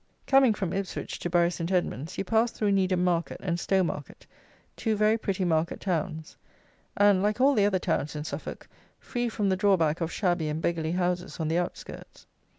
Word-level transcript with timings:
Coming 0.25 0.55
from 0.55 0.73
Ipswich 0.73 1.19
to 1.19 1.29
Bury 1.29 1.51
St. 1.51 1.71
Edmund's, 1.71 2.17
you 2.17 2.23
pass 2.23 2.49
through 2.51 2.71
Needham 2.71 3.03
market 3.03 3.39
and 3.39 3.59
Stowmarket, 3.59 4.25
two 4.75 4.95
very 4.95 5.15
pretty 5.15 5.45
market 5.45 5.79
towns; 5.79 6.35
and, 6.97 7.21
like 7.21 7.39
all 7.39 7.53
the 7.53 7.65
other 7.65 7.77
towns 7.77 8.15
in 8.15 8.23
Suffolk, 8.23 8.67
free 8.99 9.29
from 9.29 9.49
the 9.49 9.55
drawback 9.55 10.01
of 10.01 10.11
shabby 10.11 10.47
and 10.47 10.59
beggarly 10.59 10.93
houses 10.93 11.39
on 11.39 11.49
the 11.49 11.59
outskirts. 11.59 12.25